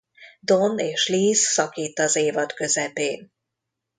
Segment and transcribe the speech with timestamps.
[0.39, 3.31] Don és Liz szakít az évad közepén.